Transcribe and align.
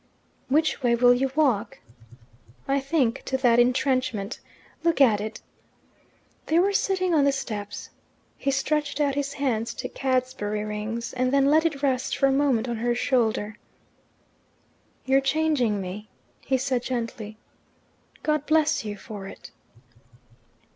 "Which 0.49 0.81
way 0.81 0.95
will 0.95 1.13
you 1.13 1.29
walk?" 1.35 1.79
"I 2.67 2.79
think 2.79 3.21
to 3.25 3.37
that 3.37 3.59
entrenchment. 3.59 4.39
Look 4.83 4.99
at 4.99 5.21
it." 5.21 5.41
They 6.47 6.57
were 6.57 6.73
sitting 6.73 7.13
on 7.13 7.23
the 7.23 7.31
steps. 7.31 7.91
He 8.35 8.49
stretched 8.49 8.99
out 8.99 9.13
his 9.13 9.33
hand 9.33 9.67
to 9.77 9.87
Cadsbury 9.87 10.65
Rings, 10.65 11.13
and 11.13 11.31
then 11.31 11.45
let 11.45 11.67
it 11.67 11.83
rest 11.83 12.17
for 12.17 12.25
a 12.25 12.31
moment 12.31 12.67
on 12.67 12.77
her 12.77 12.95
shoulder. 12.95 13.59
"You're 15.05 15.21
changing 15.21 15.79
me," 15.79 16.09
he 16.43 16.57
said 16.57 16.81
gently. 16.81 17.37
"God 18.23 18.47
bless 18.47 18.83
you 18.83 18.97
for 18.97 19.27
it." 19.27 19.51